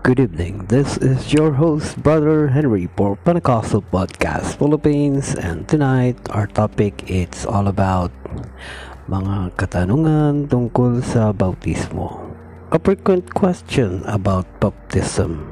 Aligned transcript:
Good 0.00 0.16
evening. 0.16 0.64
This 0.72 0.96
is 0.96 1.36
your 1.36 1.60
host, 1.60 2.00
Brother 2.00 2.48
Henry, 2.48 2.88
for 2.96 3.20
Pentecostal 3.20 3.84
Podcast 3.84 4.56
Philippines, 4.56 5.36
and 5.36 5.68
tonight 5.68 6.16
our 6.32 6.48
topic 6.48 7.04
it's 7.04 7.44
all 7.44 7.68
about 7.68 8.08
mga 9.12 9.52
katanungan 9.60 10.48
tungkol 10.48 11.04
sa 11.04 11.36
bautismo. 11.36 12.16
A 12.72 12.80
frequent 12.80 13.28
question 13.36 14.00
about 14.08 14.48
baptism. 14.56 15.44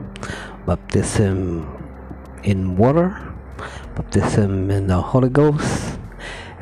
Baptism 0.64 1.68
in 2.40 2.80
water, 2.80 3.20
baptism 4.00 4.72
in 4.72 4.88
the 4.88 5.12
Holy 5.12 5.28
Ghost, 5.28 6.00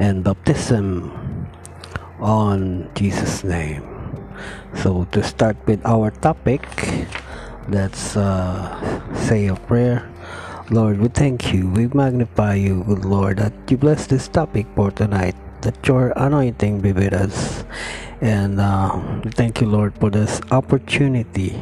and 0.03 0.27
baptism 0.27 1.15
on 2.19 2.91
Jesus' 2.99 3.47
name. 3.47 3.87
So 4.75 5.07
to 5.15 5.23
start 5.23 5.55
with 5.71 5.87
our 5.87 6.11
topic, 6.11 6.67
Let's 7.69 8.17
uh, 8.17 8.71
say 9.27 9.49
a 9.49 9.57
prayer. 9.57 10.09
Lord, 10.71 11.01
we 11.01 11.09
thank 11.09 11.53
you. 11.53 11.69
We 11.69 11.89
magnify 11.89 12.55
you, 12.55 12.85
good 12.85 13.05
Lord, 13.05 13.39
that 13.39 13.53
you 13.69 13.77
bless 13.77 14.07
this 14.07 14.29
topic 14.29 14.67
for 14.77 14.93
tonight, 14.93 15.35
that 15.63 15.75
your 15.87 16.13
anointing 16.17 16.81
be 16.81 16.93
with 16.93 17.13
us. 17.13 17.65
And 18.21 18.61
uh, 18.61 19.21
we 19.25 19.33
thank 19.33 19.61
you, 19.61 19.67
Lord, 19.67 19.99
for 19.99 20.11
this 20.11 20.41
opportunity. 20.53 21.59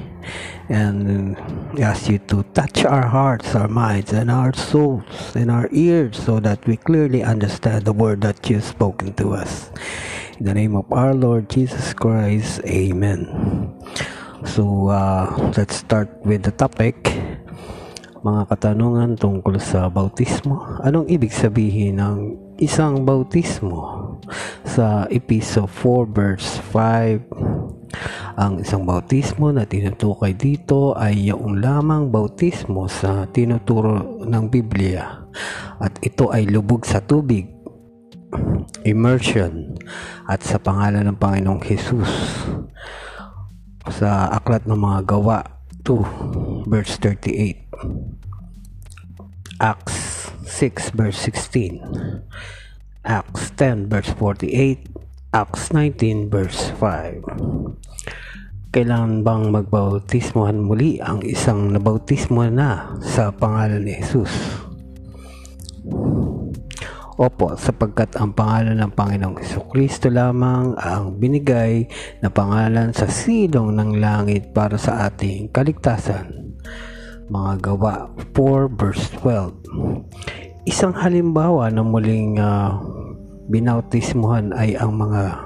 And 0.68 1.38
ask 1.80 2.08
you 2.10 2.18
to 2.28 2.42
touch 2.52 2.84
our 2.84 3.06
hearts, 3.06 3.54
our 3.54 3.68
minds, 3.68 4.12
and 4.12 4.30
our 4.30 4.52
souls, 4.52 5.34
and 5.34 5.50
our 5.50 5.68
ears 5.72 6.22
so 6.22 6.38
that 6.40 6.66
we 6.66 6.76
clearly 6.76 7.22
understand 7.22 7.86
the 7.86 7.94
word 7.94 8.20
that 8.20 8.50
you've 8.50 8.64
spoken 8.64 9.14
to 9.14 9.32
us. 9.32 9.70
In 10.38 10.44
the 10.44 10.54
name 10.54 10.76
of 10.76 10.92
our 10.92 11.14
Lord 11.14 11.48
Jesus 11.48 11.94
Christ, 11.94 12.60
amen. 12.66 13.72
So, 14.44 14.92
uh, 14.92 15.24
let's 15.56 15.80
start 15.80 16.20
with 16.20 16.44
the 16.44 16.52
topic. 16.52 17.00
Mga 18.20 18.44
katanungan 18.52 19.16
tungkol 19.16 19.56
sa 19.56 19.88
bautismo. 19.88 20.60
Anong 20.84 21.08
ibig 21.08 21.32
sabihin 21.32 21.96
ng 21.96 22.16
isang 22.60 23.08
bautismo? 23.08 24.20
Sa 24.68 25.08
Episode 25.08 25.72
4 25.72 26.12
verse 26.12 26.60
5, 26.60 28.36
ang 28.36 28.60
isang 28.60 28.84
bautismo 28.84 29.48
na 29.48 29.64
tinutukoy 29.64 30.36
dito 30.36 30.92
ay 30.92 31.32
yung 31.32 31.64
lamang 31.64 32.12
bautismo 32.12 32.84
sa 32.84 33.24
tinuturo 33.24 34.20
ng 34.28 34.44
Biblia. 34.52 35.24
At 35.80 35.96
ito 36.04 36.28
ay 36.28 36.52
lubog 36.52 36.84
sa 36.84 37.00
tubig, 37.00 37.48
immersion, 38.84 39.72
at 40.28 40.44
sa 40.44 40.60
pangalan 40.60 41.08
ng 41.08 41.16
Panginoong 41.16 41.64
Jesus 41.64 42.12
sa 43.92 44.32
aklat 44.32 44.64
ng 44.64 44.80
mga 44.80 45.04
gawa 45.04 45.44
2 45.84 46.64
verse 46.70 46.96
38 47.02 47.68
Acts 49.60 50.32
6 50.48 50.96
verse 50.96 51.18
16 51.28 51.84
Acts 53.04 53.52
10 53.60 53.92
verse 53.92 54.12
48 54.16 54.88
Acts 55.36 55.76
19 55.76 56.32
verse 56.32 56.72
5 56.80 58.72
Kailangan 58.74 59.22
bang 59.22 59.44
magbautismohan 59.54 60.58
muli 60.64 60.98
ang 60.98 61.22
isang 61.22 61.70
nabautismo 61.70 62.42
na 62.50 62.98
sa 62.98 63.30
pangalan 63.30 63.86
ni 63.86 64.00
Jesus? 64.02 64.63
Opo, 67.14 67.54
sapagkat 67.54 68.18
ang 68.18 68.34
pangalan 68.34 68.74
ng 68.74 68.90
Panginoong 68.90 69.38
Kristo 69.70 70.10
lamang 70.10 70.74
ang 70.74 71.14
binigay 71.14 71.86
na 72.18 72.26
pangalan 72.26 72.90
sa 72.90 73.06
silong 73.06 73.70
ng 73.70 74.02
langit 74.02 74.50
para 74.50 74.74
sa 74.74 75.06
ating 75.06 75.46
kaligtasan. 75.54 76.58
Mga 77.30 77.52
gawa 77.62 78.10
4 78.34 78.66
verse 78.74 79.14
12 79.22 80.66
Isang 80.66 80.90
halimbawa 80.90 81.70
ng 81.70 81.86
muling 81.86 82.42
uh, 82.42 82.82
binautismuhan 83.46 84.50
ay 84.50 84.74
ang 84.74 84.98
mga 84.98 85.38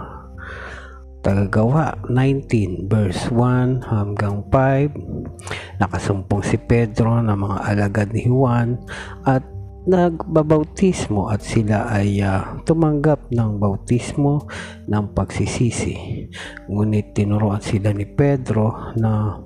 tagagawa 1.20 2.00
19 2.08 2.88
verse 2.88 3.28
1 3.28 3.84
hanggang 3.84 4.40
5 4.48 5.84
nakasumpong 5.84 6.40
si 6.40 6.56
Pedro 6.56 7.20
ng 7.20 7.36
mga 7.36 7.58
alagad 7.60 8.08
ni 8.16 8.24
Juan 8.24 8.80
at 9.28 9.57
nagbabautismo 9.88 11.32
at 11.32 11.40
sila 11.40 11.88
ay 11.88 12.20
uh, 12.20 12.60
tumanggap 12.68 13.32
ng 13.32 13.56
bautismo 13.56 14.44
ng 14.84 15.16
pagsisisi. 15.16 16.28
Ngunit 16.68 17.16
tinuruan 17.16 17.64
sila 17.64 17.96
ni 17.96 18.04
Pedro 18.04 18.92
na 19.00 19.40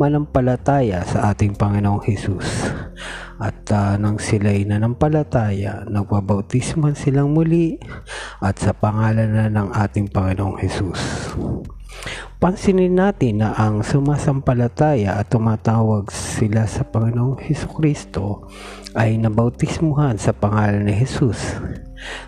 manampalataya 0.00 1.04
sa 1.04 1.36
ating 1.36 1.60
Panginoong 1.60 2.00
Hesus. 2.08 2.72
At 3.36 3.68
uh, 3.68 4.00
nang 4.00 4.16
sila'y 4.16 4.64
nanampalataya, 4.64 5.84
nagbabautisman 5.84 6.96
silang 6.96 7.36
muli 7.36 7.76
at 8.40 8.56
sa 8.56 8.72
pangalan 8.72 9.28
na 9.28 9.52
ng 9.52 9.76
ating 9.76 10.08
Panginoong 10.08 10.56
Hesus. 10.56 11.00
Pansinin 12.42 12.98
natin 12.98 13.38
na 13.38 13.54
ang 13.54 13.86
sumasampalataya 13.86 15.14
at 15.14 15.30
tumatawag 15.30 16.10
sila 16.10 16.66
sa 16.66 16.82
Panginoong 16.82 17.38
Heso 17.38 17.70
Kristo 17.70 18.50
ay 18.98 19.14
nabautismuhan 19.14 20.18
sa 20.18 20.34
pangalan 20.34 20.90
ni 20.90 20.94
Jesus. 20.98 21.38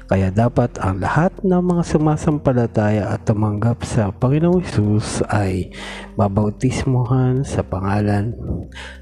Kaya 0.07 0.31
dapat 0.31 0.79
ang 0.79 1.03
lahat 1.03 1.35
ng 1.43 1.59
mga 1.59 1.83
sumasampalataya 1.83 3.11
at 3.11 3.27
tumanggap 3.27 3.83
sa 3.83 4.15
Panginoong 4.15 4.63
Jesus 4.63 5.19
ay 5.27 5.75
babautismuhan 6.15 7.43
sa 7.43 7.67
pangalan 7.67 8.39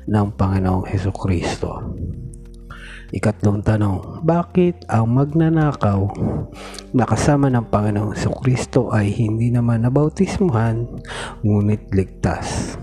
ng 0.09 0.27
Panginoong 0.33 0.89
Heso 0.89 1.13
Kristo. 1.13 1.93
Ikatlong 3.13 3.61
tanong, 3.61 4.25
bakit 4.25 4.89
ang 4.89 5.13
magnanakaw 5.13 6.01
na 6.97 7.05
kasama 7.05 7.53
ng 7.53 7.69
Panginoong 7.69 8.17
Kristo 8.41 8.89
ay 8.89 9.13
hindi 9.13 9.53
naman 9.53 9.85
nabautismuhan 9.85 10.89
ngunit 11.45 11.93
ligtas? 11.93 12.81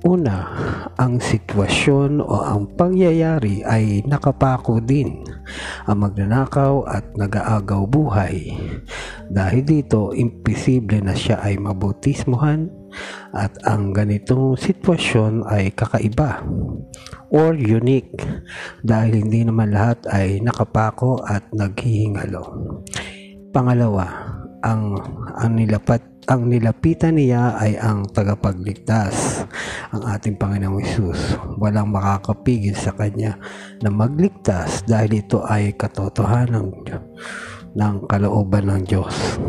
Una, 0.00 0.48
ang 0.96 1.20
sitwasyon 1.20 2.24
o 2.24 2.40
ang 2.40 2.72
pangyayari 2.72 3.60
ay 3.68 4.00
nakapako 4.08 4.80
din 4.80 5.20
ang 5.84 6.00
magnanakaw 6.00 6.88
at 6.88 7.04
nagaagaw 7.20 7.84
buhay. 7.84 8.48
Dahil 9.28 9.60
dito, 9.60 10.16
imposible 10.16 11.04
na 11.04 11.12
siya 11.12 11.44
ay 11.44 11.60
mabautismuhan 11.60 12.72
at 13.36 13.52
ang 13.68 13.92
ganitong 13.92 14.56
sitwasyon 14.56 15.44
ay 15.44 15.68
kakaiba 15.76 16.48
or 17.28 17.52
unique 17.52 18.24
dahil 18.80 19.20
hindi 19.20 19.44
naman 19.44 19.68
lahat 19.68 20.00
ay 20.08 20.40
nakapako 20.40 21.20
at 21.28 21.44
naghihingalo. 21.52 22.72
Pangalawa, 23.52 24.39
ang 24.60 24.96
ang 25.36 25.52
nilapat 25.56 26.04
ang 26.28 26.46
nilapitan 26.46 27.18
niya 27.18 27.58
ay 27.58 27.74
ang 27.80 28.06
tagapagligtas, 28.06 29.42
ang 29.90 30.04
ating 30.14 30.38
Panginoong 30.38 30.78
Isus. 30.78 31.34
Walang 31.58 31.90
makakapigil 31.90 32.76
sa 32.76 32.94
Kanya 32.94 33.34
na 33.82 33.90
magligtas 33.90 34.86
dahil 34.86 35.26
ito 35.26 35.42
ay 35.42 35.74
katotohanan 35.74 36.70
ng 37.74 37.94
kalooban 38.06 38.70
ng 38.70 38.82
Diyos. 38.86 39.42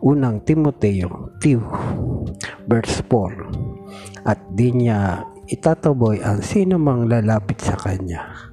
Unang 0.00 0.40
Timoteo 0.48 1.36
2 1.44 2.70
verse 2.70 3.04
4 3.06 4.26
At 4.26 4.38
di 4.54 4.72
niya 4.72 5.28
itataboy 5.50 6.24
ang 6.24 6.40
sino 6.40 6.80
mang 6.80 7.04
lalapit 7.04 7.60
sa 7.60 7.76
Kanya 7.76 8.51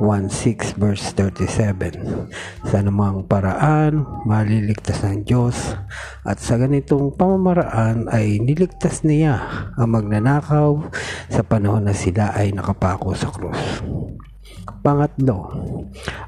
1.6 0.00 0.74
verse 0.74 1.14
37 1.14 2.66
Sa 2.66 2.78
namang 2.82 3.30
paraan, 3.30 4.02
maliligtas 4.26 5.06
ng 5.06 5.22
Diyos 5.22 5.78
at 6.26 6.42
sa 6.42 6.58
ganitong 6.58 7.14
pamamaraan 7.14 8.10
ay 8.10 8.42
niligtas 8.42 9.06
niya 9.06 9.38
ang 9.78 9.94
magnanakaw 9.94 10.90
sa 11.30 11.46
panahon 11.46 11.86
na 11.86 11.94
sila 11.94 12.34
ay 12.34 12.50
nakapako 12.50 13.14
sa 13.14 13.30
krus. 13.30 13.86
Pangatlo, 14.84 15.48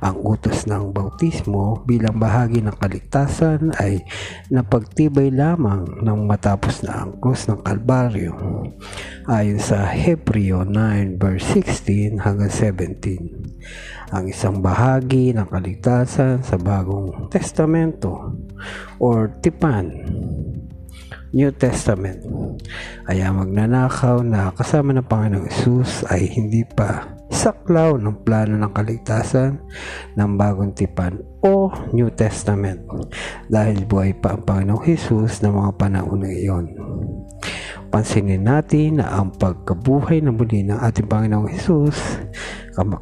ang 0.00 0.16
utos 0.24 0.64
ng 0.64 0.92
bautismo 0.92 1.84
bilang 1.84 2.16
bahagi 2.16 2.64
ng 2.64 2.72
kaligtasan 2.80 3.76
ay 3.76 4.00
napagtibay 4.48 5.28
lamang 5.28 5.84
ng 6.00 6.24
matapos 6.24 6.80
na 6.80 7.04
ang 7.04 7.20
krus 7.20 7.48
ng 7.48 7.60
Kalbaryo 7.60 8.32
ayon 9.28 9.60
sa 9.60 9.84
Hebreo 9.88 10.64
9 10.64 11.20
verse 11.20 11.60
16 11.60 12.24
hanggang 12.24 12.52
17. 12.52 14.16
Ang 14.16 14.24
isang 14.32 14.64
bahagi 14.64 15.36
ng 15.36 15.48
kaligtasan 15.52 16.40
sa 16.40 16.56
Bagong 16.56 17.28
Testamento 17.28 18.32
or 18.96 19.32
Tipan 19.44 19.92
New 21.36 21.52
Testament. 21.52 22.24
Kaya 23.04 23.28
magnanakaw 23.34 24.24
na 24.24 24.54
kasama 24.56 24.96
ng 24.96 25.04
Panginoong 25.04 25.48
Isus 25.50 26.06
ay 26.08 26.32
hindi 26.32 26.64
pa 26.64 27.15
saklaw 27.36 28.00
ng 28.00 28.24
plano 28.24 28.56
ng 28.56 28.72
kaligtasan 28.72 29.60
ng 30.16 30.30
bagong 30.40 30.72
tipan 30.72 31.20
o 31.44 31.68
New 31.92 32.08
Testament. 32.16 32.80
Dahil 33.52 33.84
buhay 33.84 34.16
pa 34.16 34.34
ang 34.34 34.42
Panginoong 34.48 34.82
Jesus 34.88 35.44
ng 35.44 35.52
mga 35.52 35.72
panahon 35.76 36.24
na 36.24 36.32
iyon. 36.32 36.66
papansinin 37.96 38.44
natin 38.44 39.00
na 39.00 39.08
ang 39.08 39.32
pagkabuhay 39.32 40.20
na 40.20 40.28
muli 40.28 40.60
ng 40.68 40.76
ating 40.76 41.08
Panginoong 41.08 41.48
Hesus 41.48 41.96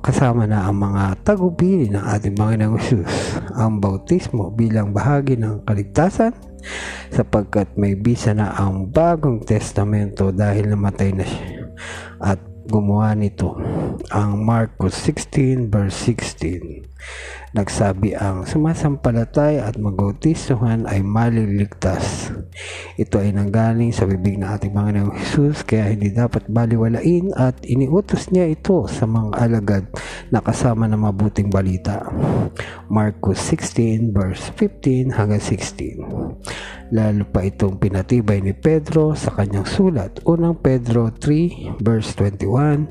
kasama 0.06 0.46
na 0.46 0.70
ang 0.70 0.78
mga 0.78 1.26
tagubili 1.26 1.90
ng 1.90 1.98
ating 1.98 2.38
Panginoong 2.38 2.78
Hesus. 2.78 3.42
Ang 3.58 3.82
bautismo 3.82 4.54
bilang 4.54 4.94
bahagi 4.94 5.34
ng 5.34 5.66
kaligtasan 5.66 6.30
sapagkat 7.10 7.75
may 7.75 7.98
bisa 7.98 8.30
na 8.30 8.54
ang 8.54 8.87
bagong 8.87 9.42
testamento 9.42 10.30
dahil 10.30 10.70
namatay 10.70 11.10
na 11.10 11.26
siya 11.26 11.75
at 12.22 12.38
gumawa 12.70 13.19
nito 13.19 13.58
ang 14.12 14.44
Marcos 14.44 14.92
16 14.98 15.70
verse 15.72 15.96
16 16.12 16.84
Nagsabi 17.54 18.18
ang 18.18 18.42
sumasampalatay 18.42 19.62
at 19.62 19.78
magbautistuhan 19.78 20.90
ay 20.90 21.06
maliligtas. 21.06 22.34
Ito 22.98 23.22
ay 23.22 23.30
nanggaling 23.30 23.94
sa 23.94 24.10
bibig 24.10 24.42
ng 24.42 24.50
ating 24.50 24.74
Panginoong 24.74 25.14
Hesus 25.14 25.62
kaya 25.62 25.94
hindi 25.94 26.10
dapat 26.10 26.50
baliwalain 26.50 27.30
at 27.38 27.62
iniutos 27.62 28.34
niya 28.34 28.50
ito 28.50 28.90
sa 28.90 29.06
mga 29.06 29.38
alagad 29.38 29.86
na 30.34 30.42
kasama 30.42 30.90
ng 30.90 30.98
mabuting 31.06 31.46
balita. 31.46 32.02
Marcos 32.90 33.38
16 33.38 34.10
verse 34.10 34.50
15 34.58 35.14
hanggang 35.14 35.38
16. 35.38 36.90
Lalo 36.90 37.22
pa 37.30 37.46
itong 37.46 37.78
pinatibay 37.78 38.42
ni 38.42 38.50
Pedro 38.50 39.14
sa 39.14 39.30
kanyang 39.30 39.66
sulat. 39.70 40.18
Unang 40.26 40.58
Pedro 40.58 41.14
3 41.14 41.78
verse 41.78 42.18
21 42.18 42.90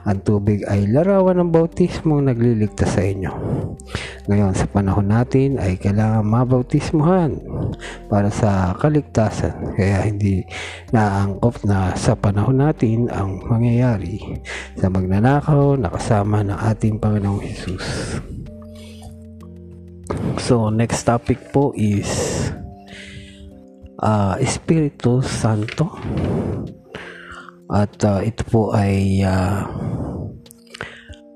ang 0.00 0.18
tubig 0.24 0.64
ay 0.64 0.88
larawan 0.88 1.36
ng 1.36 1.50
bautismong 1.52 2.32
nagliligtas 2.32 2.96
sa 2.96 3.04
inyo. 3.04 3.32
Ngayon, 4.30 4.52
sa 4.54 4.66
panahon 4.70 5.10
natin 5.10 5.58
ay 5.58 5.74
kailangan 5.80 6.22
mabautismuhan 6.22 7.40
para 8.06 8.30
sa 8.30 8.76
kaligtasan. 8.78 9.74
Kaya 9.74 10.06
hindi 10.06 10.46
naangkop 10.94 11.66
na 11.66 11.94
sa 11.98 12.14
panahon 12.14 12.62
natin 12.62 13.10
ang 13.10 13.42
mangyayari 13.48 14.42
sa 14.78 14.86
magnanakaw 14.92 15.74
na 15.74 15.90
kasama 15.90 16.46
ng 16.46 16.58
ating 16.58 17.02
Panginoong 17.02 17.42
Hesus. 17.42 17.86
So, 20.42 20.70
next 20.70 21.06
topic 21.06 21.50
po 21.54 21.70
is 21.78 22.10
uh, 24.02 24.34
Espiritu 24.40 25.22
Santo. 25.22 25.94
At 27.70 27.94
uh, 28.02 28.18
ito 28.26 28.42
po 28.50 28.74
ay 28.74 29.22
uh, 29.22 29.62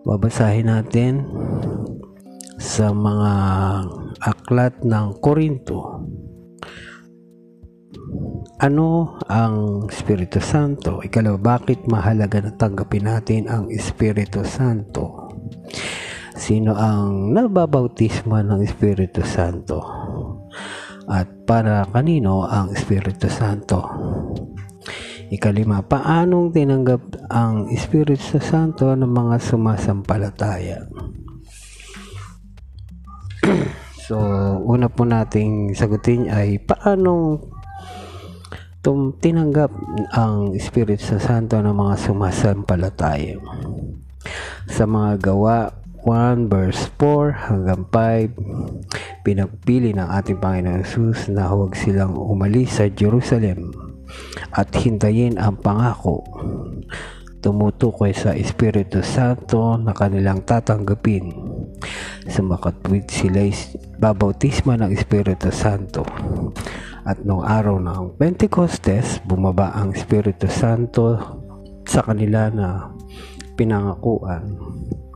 babasahin 0.02 0.66
natin 0.66 1.22
sa 2.64 2.96
mga 2.96 3.32
aklat 4.24 4.80
ng 4.80 5.20
Korinto. 5.20 6.00
Ano 8.64 9.20
ang 9.28 9.84
Espiritu 9.92 10.40
Santo? 10.40 11.04
Ikalawa, 11.04 11.60
bakit 11.60 11.84
mahalaga 11.84 12.40
na 12.40 12.56
tanggapin 12.56 13.04
natin 13.04 13.52
ang 13.52 13.68
Espiritu 13.68 14.40
Santo? 14.48 15.28
Sino 16.32 16.72
ang 16.72 17.36
nababautismo 17.36 18.40
ng 18.40 18.64
Espiritu 18.64 19.20
Santo? 19.20 19.84
At 21.04 21.44
para 21.44 21.84
kanino 21.92 22.48
ang 22.48 22.72
Espiritu 22.72 23.28
Santo? 23.28 23.84
Ikalima, 25.28 25.84
paanong 25.84 26.48
tinanggap 26.48 27.28
ang 27.28 27.68
Espiritu 27.68 28.40
Santo 28.40 28.88
ng 28.96 29.12
mga 29.12 29.36
sumasampalataya? 29.36 30.88
So, 34.04 34.16
una 34.68 34.92
po 34.92 35.08
nating 35.08 35.72
sagutin 35.72 36.28
ay 36.28 36.60
paanong 36.60 37.40
tum 38.84 39.16
tinanggap 39.16 39.72
ang 40.12 40.52
Espiritu 40.52 41.16
Santo 41.16 41.56
ng 41.56 41.72
mga 41.72 41.94
sumasampalataya? 41.96 43.40
Sa 44.68 44.84
mga 44.84 45.32
gawa 45.32 45.72
1 46.04 46.52
verse 46.52 46.92
4 47.00 47.48
hanggang 47.48 47.82
5, 47.88 49.24
pinagpili 49.24 49.96
ng 49.96 50.04
ating 50.04 50.36
Panginoon 50.36 50.84
Jesus 50.84 51.32
na 51.32 51.48
huwag 51.48 51.72
silang 51.72 52.12
umalis 52.12 52.76
sa 52.76 52.92
Jerusalem 52.92 53.72
at 54.52 54.68
hintayin 54.76 55.40
ang 55.40 55.56
pangako 55.56 56.20
tumutukoy 57.44 58.16
sa 58.16 58.32
Espiritu 58.32 59.04
Santo 59.04 59.76
na 59.76 59.92
kanilang 59.92 60.48
tatanggapin. 60.48 61.28
Sumakatwid 62.24 63.04
sila 63.12 63.44
babautisma 64.04 64.76
ng 64.76 64.92
Espiritu 64.92 65.48
Santo. 65.48 66.04
At 67.08 67.24
noong 67.24 67.40
araw 67.40 67.80
ng 67.80 68.20
Pentecostes, 68.20 69.24
bumaba 69.24 69.72
ang 69.72 69.96
Espiritu 69.96 70.44
Santo 70.44 71.16
sa 71.88 72.04
kanila 72.04 72.52
na 72.52 72.92
pinangakuan 73.56 74.60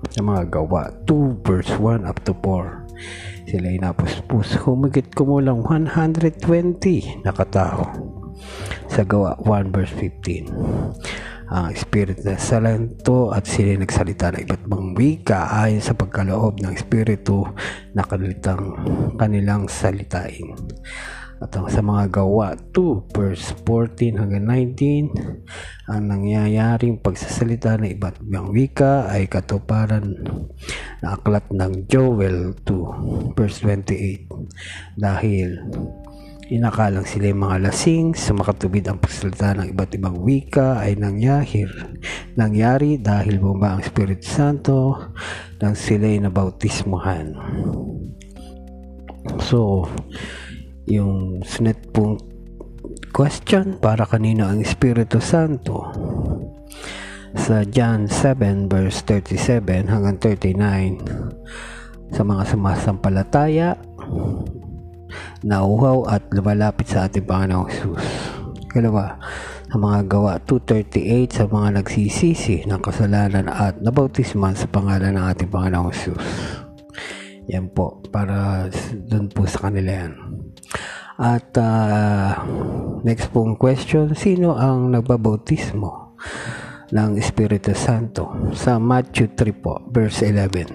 sa 0.08 0.24
mga 0.24 0.48
gawa 0.48 0.88
2 1.04 1.44
verse 1.44 1.76
1 1.76 2.08
up 2.08 2.16
to 2.24 2.32
4. 2.40 3.52
Sila 3.52 3.68
ay 3.68 3.76
napuspus. 3.76 4.56
Humigit 4.64 5.12
kumulang 5.12 5.60
120 5.68 7.28
na 7.28 7.32
katao 7.36 7.92
sa 8.88 9.04
gawa 9.04 9.36
1 9.44 9.68
verse 9.68 9.92
15 10.00 11.27
ang 11.48 11.72
Espiritu 11.72 12.28
na 12.28 12.36
Santo 12.36 13.32
at 13.32 13.48
sila 13.48 13.80
nagsalita 13.80 14.36
ng 14.36 14.44
iba't 14.44 14.62
bang 14.68 14.88
wika 14.92 15.48
ayon 15.64 15.80
sa 15.80 15.96
pagkaloob 15.96 16.60
ng 16.60 16.76
Espiritu 16.76 17.48
na 17.96 18.04
kanilang, 18.04 18.76
kanilang 19.16 19.64
salitain. 19.64 20.52
At 21.38 21.54
sa 21.54 21.82
mga 21.86 22.18
gawa 22.18 22.58
2 22.74 23.14
verse 23.14 23.54
14 23.62 24.18
hanggang 24.18 24.42
19 24.42 25.86
ang 25.86 26.02
nangyayaring 26.10 26.98
pagsasalita 26.98 27.78
ng 27.78 27.94
iba't 27.94 28.18
ibang 28.26 28.50
wika 28.50 29.06
ay 29.06 29.30
katuparan 29.30 30.18
na 30.98 31.14
aklat 31.14 31.46
ng 31.54 31.86
Joel 31.86 32.58
2 32.66 33.38
verse 33.38 33.62
28 33.62 34.98
dahil 34.98 35.62
Inakalang 36.48 37.04
sila 37.04 37.28
yung 37.28 37.44
mga 37.44 37.68
lasing, 37.68 38.16
sumakatubid 38.16 38.88
ang 38.88 38.96
pagsalita 38.96 39.52
ng 39.52 39.76
iba't 39.76 39.92
ibang 40.00 40.16
wika 40.24 40.80
ay 40.80 40.96
nangyahir, 40.96 41.68
nangyari 42.40 42.96
dahil 42.96 43.36
bumaba 43.36 43.76
ang 43.76 43.84
Espiritu 43.84 44.24
Santo 44.24 44.96
nang 45.60 45.76
sila 45.76 46.08
ay 46.08 46.24
nabautismuhan. 46.24 47.36
So, 49.44 49.84
yung 50.88 51.44
sunod 51.44 51.76
pong 51.92 52.16
question 53.12 53.76
para 53.76 54.08
kanino 54.08 54.48
ang 54.48 54.64
Espiritu 54.64 55.20
Santo 55.20 55.84
sa 57.36 57.60
John 57.68 58.08
7 58.08 58.72
verse 58.72 59.04
37 59.04 59.84
hanggang 59.84 60.16
39 60.16 62.08
sa 62.08 62.24
mga 62.24 62.42
sumasampalataya 62.56 63.76
nauhaw 65.44 66.06
at 66.08 66.24
lumalapit 66.32 66.88
sa 66.90 67.06
ating 67.06 67.24
Panginoong 67.24 67.68
Jesus. 67.68 68.04
Kalawa, 68.68 69.16
sa 69.68 69.76
mga 69.76 69.98
gawa 70.08 70.32
238 70.44 71.38
sa 71.40 71.44
mga 71.44 71.68
nagsisisi 71.80 72.64
ng 72.64 72.80
kasalanan 72.80 73.52
at 73.52 73.76
nabautisman 73.84 74.56
sa 74.56 74.64
pangalan 74.68 75.16
ng 75.16 75.24
ating 75.28 75.52
Panginoong 75.52 75.92
Jesus. 75.92 76.24
Yan 77.48 77.72
po, 77.72 78.00
para 78.12 78.68
doon 79.08 79.28
po 79.32 79.48
sa 79.48 79.68
kanila 79.68 80.04
yan. 80.04 80.12
At 81.18 81.50
uh, 81.58 82.32
next 83.02 83.32
pong 83.34 83.56
question, 83.58 84.12
sino 84.14 84.54
ang 84.54 84.92
nagbabautismo? 84.92 86.14
Ng 86.88 87.20
Espiritu 87.20 87.76
Santo 87.76 88.48
sa 88.56 88.80
Matthew 88.80 89.36
3 89.36 89.62
po, 89.62 89.80
verse 89.92 90.24
11. 90.24 90.72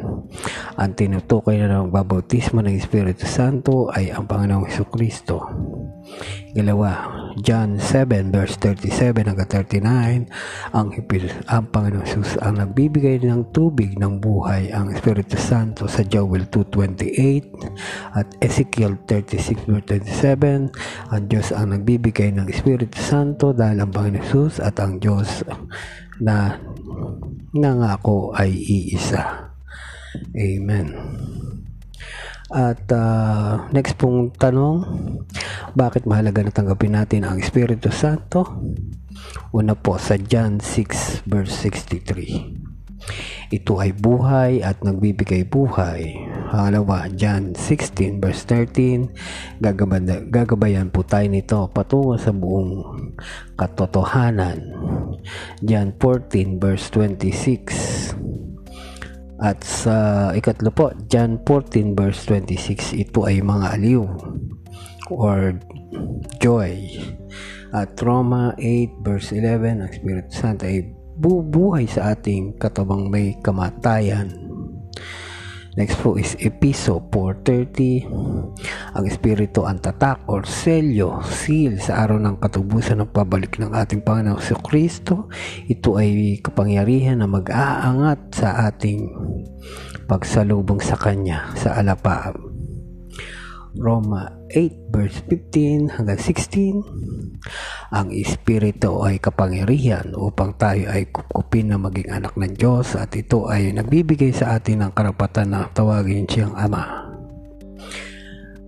Ang 0.78 0.92
tinutukoy 0.94 1.58
na 1.58 1.82
ng 1.82 1.90
babautismo 1.90 2.62
ng 2.62 2.78
Espiritu 2.78 3.26
Santo 3.26 3.90
ay 3.90 4.14
ang 4.14 4.30
Panginoong 4.30 4.70
Heso 4.70 4.86
Kristo. 4.86 5.42
Galawa, 6.54 7.10
John 7.42 7.82
7 7.82 8.30
verse 8.30 8.56
37 8.62 9.26
hanggang 9.26 9.50
39, 9.50 10.30
ang, 10.76 10.88
ang 11.50 11.64
Panginoong 11.74 12.06
Jesus 12.06 12.38
ang 12.46 12.62
nagbibigay 12.62 13.18
ng 13.26 13.50
tubig 13.50 13.98
ng 13.98 14.22
buhay, 14.22 14.70
ang 14.70 14.94
Espiritu 14.94 15.34
Santo 15.40 15.90
sa 15.90 16.06
Joel 16.06 16.46
2.28 16.52 18.20
at 18.20 18.28
Ezekiel 18.38 19.02
36 19.10 19.66
verse 19.66 19.86
27, 19.90 20.70
ang 21.10 21.24
Diyos 21.26 21.50
ang 21.50 21.74
nagbibigay 21.74 22.30
ng 22.38 22.46
Espiritu 22.52 23.02
Santo 23.02 23.50
dahil 23.56 23.82
ang 23.82 23.90
Panginoong 23.90 24.22
Jesus 24.22 24.62
at 24.62 24.78
ang 24.78 25.02
Diyos 25.02 25.42
na 26.22 26.62
nangako 27.54 28.34
ay 28.38 28.54
iisa. 28.54 29.54
Amen. 30.38 30.88
At 32.54 32.86
uh, 32.94 33.66
next 33.74 33.98
pong 33.98 34.30
tanong, 34.38 34.86
bakit 35.74 36.06
mahalaga 36.06 36.46
na 36.46 36.54
tanggapin 36.54 36.94
natin 36.94 37.26
ang 37.26 37.42
Espiritu 37.42 37.90
Santo? 37.90 38.46
Una 39.58 39.74
po 39.74 39.98
sa 39.98 40.22
John 40.22 40.62
6 40.62 41.26
verse 41.26 41.50
63. 41.66 42.62
Ito 43.50 43.82
ay 43.82 43.98
buhay 43.98 44.62
at 44.62 44.86
nagbibigay 44.86 45.50
buhay. 45.50 46.14
Pangalawa, 46.54 47.10
John 47.10 47.58
16 47.58 48.22
verse 48.22 48.46
13, 48.46 49.58
gagabayan, 49.58 50.30
gagabayan 50.30 50.88
po 50.94 51.02
tayo 51.02 51.26
nito 51.26 51.58
patungo 51.74 52.22
sa 52.22 52.30
buong 52.30 53.10
katotohanan. 53.58 54.62
John 55.66 55.98
14 55.98 56.62
verse 56.62 56.94
26, 56.94 58.33
at 59.44 59.60
sa 59.68 60.32
ikatlo 60.32 60.72
po, 60.72 60.96
John 61.12 61.44
14 61.44 62.00
verse 62.00 62.24
26, 62.32 62.96
ito 62.96 63.28
ay 63.28 63.44
mga 63.44 63.76
aliw 63.76 64.04
or 65.12 65.60
joy. 66.40 66.80
At 67.76 68.00
Roma 68.00 68.56
8 68.56 69.04
verse 69.04 69.36
11, 69.36 69.84
ang 69.84 69.90
Espiritu 69.92 70.32
Santo 70.32 70.64
ay 70.64 70.88
bubuhay 71.20 71.92
sa 71.92 72.16
ating 72.16 72.56
katabang 72.56 73.12
may 73.12 73.36
kamatayan. 73.44 74.43
Next 75.74 75.98
po 76.06 76.22
is 76.22 76.38
Episo 76.38 77.02
4.30 77.10 78.06
Ang 78.94 79.06
Espiritu 79.10 79.66
ang 79.66 79.82
tatak 79.82 80.22
or 80.30 80.46
selyo, 80.46 81.26
seal 81.26 81.82
sa 81.82 82.06
araw 82.06 82.22
ng 82.22 82.38
katubusan 82.38 83.02
ng 83.02 83.10
pabalik 83.10 83.58
ng 83.58 83.74
ating 83.74 84.06
Panginoon 84.06 84.38
sa 84.38 84.54
Kristo. 84.62 85.34
Ito 85.66 85.98
ay 85.98 86.38
kapangyarihan 86.46 87.26
na 87.26 87.28
mag-aangat 87.30 88.38
sa 88.38 88.70
ating 88.70 89.18
pagsalubong 90.06 90.78
sa 90.78 90.94
Kanya 90.94 91.50
sa 91.58 91.82
alapaab. 91.82 92.38
Roma 93.74 94.43
8 94.54 94.94
verse 94.94 95.20
15 95.28 95.98
hanggang 95.98 96.22
16 96.22 96.86
Ang 97.94 98.08
Espiritu 98.14 99.02
ay 99.02 99.18
kapangyarihan 99.18 100.14
upang 100.14 100.54
tayo 100.56 100.88
ay 100.94 101.10
kupkupin 101.10 101.74
na 101.74 101.82
maging 101.82 102.10
anak 102.14 102.38
ng 102.38 102.54
Diyos 102.54 102.94
at 102.94 103.14
ito 103.18 103.50
ay 103.50 103.74
nagbibigay 103.74 104.30
sa 104.30 104.58
atin 104.58 104.86
ng 104.86 104.92
karapatan 104.94 105.52
na 105.52 105.70
tawagin 105.74 106.30
siyang 106.30 106.54
Ama. 106.54 107.10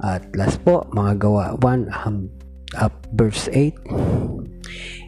At 0.01 0.30
last 0.36 0.62
po, 0.62 0.86
mga 0.94 1.22
gawa 1.22 1.46
1 1.62 2.82
up 2.82 2.94
verse 3.15 3.48
8 3.54 4.25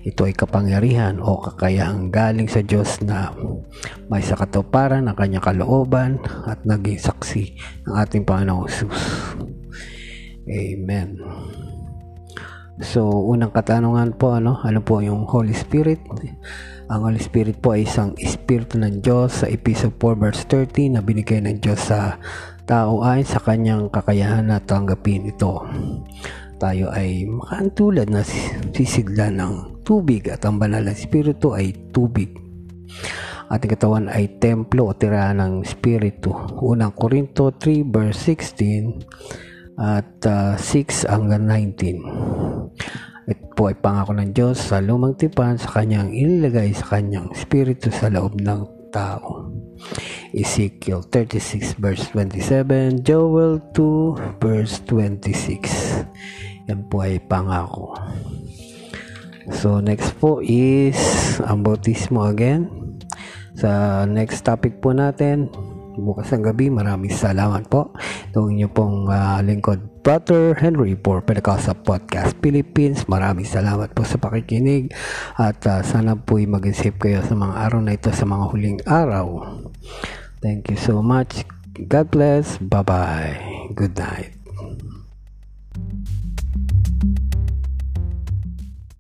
ito 0.08 0.24
ay 0.24 0.32
kapangyarihan 0.32 1.20
o 1.20 1.44
kakayahang 1.44 2.08
galing 2.08 2.48
sa 2.48 2.64
Diyos 2.64 3.04
na 3.04 3.36
may 4.08 4.24
sakatuparan 4.24 5.04
ng 5.04 5.16
kanyang 5.20 5.44
kalooban 5.44 6.24
at 6.48 6.64
naging 6.64 6.96
saksi 6.96 7.60
ng 7.84 7.94
ating 8.00 8.24
Panginoong 8.24 8.72
Jesus. 8.72 8.96
Amen. 10.48 11.20
So, 12.80 13.10
unang 13.10 13.52
katanungan 13.52 14.16
po, 14.16 14.38
ano, 14.38 14.64
ano 14.64 14.80
po 14.80 15.04
yung 15.04 15.28
Holy 15.28 15.52
Spirit? 15.52 16.00
Ang 16.88 17.00
Holy 17.04 17.20
Spirit 17.20 17.60
po 17.60 17.76
ay 17.76 17.84
isang 17.84 18.16
espiritu 18.16 18.80
ng 18.80 19.04
Diyos 19.04 19.44
sa 19.44 19.52
Episode 19.52 20.00
4 20.00 20.24
verse 20.24 20.48
30 20.48 20.96
na 20.96 21.02
binigay 21.04 21.44
ng 21.44 21.60
Diyos 21.60 21.92
sa 21.92 22.16
tao 22.64 23.04
ay 23.04 23.28
sa 23.28 23.44
kanyang 23.44 23.92
kakayahan 23.92 24.48
na 24.48 24.64
tanggapin 24.64 25.28
ito. 25.28 25.68
Tayo 26.64 26.88
ay 26.96 27.28
makaantulad 27.28 28.08
na 28.08 28.24
sisigla 28.72 29.28
ng 29.36 29.84
tubig 29.84 30.32
at 30.32 30.48
ang 30.48 30.56
banal 30.56 30.86
na 30.86 30.96
espiritu 30.96 31.60
ay 31.60 31.76
tubig. 31.92 32.32
Ating 33.52 33.74
katawan 33.76 34.08
ay 34.08 34.40
templo 34.40 34.88
o 34.88 34.96
tirahan 34.96 35.44
ng 35.44 35.54
espiritu. 35.68 36.32
Unang 36.64 36.96
Korinto 36.96 37.52
3 37.52 37.84
verse 37.84 38.32
16 38.32 39.57
at 39.78 40.10
uh, 40.26 40.58
6 40.58 41.06
hanggang 41.06 41.46
19. 41.46 42.02
Ito 43.30 43.46
po 43.54 43.70
ay 43.70 43.78
pangako 43.78 44.18
ng 44.18 44.32
Diyos 44.34 44.58
sa 44.58 44.82
lumang 44.82 45.14
tipan 45.14 45.62
sa 45.62 45.80
kanyang 45.80 46.10
inilagay 46.10 46.74
sa 46.74 46.98
kanyang 46.98 47.30
spirito 47.38 47.94
sa 47.94 48.10
loob 48.10 48.42
ng 48.42 48.90
tao. 48.90 49.54
Ezekiel 50.34 51.06
36 51.06 51.78
verse 51.78 52.10
27, 52.12 53.06
Joel 53.06 53.62
2 53.76 54.42
verse 54.42 54.82
26. 54.90 56.68
Yan 56.68 56.88
po 56.90 57.06
ay 57.06 57.22
pangako. 57.22 57.96
So 59.54 59.80
next 59.80 60.20
po 60.20 60.44
is 60.44 60.98
ang 61.46 61.64
bautismo 61.64 62.28
again. 62.28 62.68
Sa 63.56 64.04
next 64.04 64.44
topic 64.44 64.84
po 64.84 64.92
natin, 64.92 65.48
bukas 66.00 66.30
ng 66.34 66.46
gabi. 66.46 66.70
Maraming 66.70 67.12
salamat 67.12 67.66
po. 67.68 67.94
Ito 68.32 68.48
inyo 68.48 68.70
pong 68.72 69.10
uh, 69.10 69.42
lingkod, 69.42 70.04
Brother 70.06 70.56
Henry 70.56 70.96
for 70.96 71.26
Pentecostal 71.26 71.82
Podcast 71.82 72.38
Philippines. 72.40 73.10
Maraming 73.10 73.50
salamat 73.50 73.92
po 73.92 74.06
sa 74.06 74.22
pakikinig 74.22 74.94
at 75.36 75.60
uh, 75.68 75.82
sana 75.82 76.16
po 76.16 76.40
mag-isip 76.40 77.02
kayo 77.02 77.26
sa 77.26 77.34
mga 77.34 77.56
araw 77.68 77.80
na 77.82 77.98
ito 77.98 78.14
sa 78.14 78.24
mga 78.24 78.46
huling 78.54 78.80
araw. 78.88 79.28
Thank 80.40 80.70
you 80.70 80.78
so 80.78 81.02
much. 81.02 81.44
God 81.74 82.10
bless. 82.14 82.58
Bye-bye. 82.62 83.74
Good 83.74 83.98
night. 83.98 84.37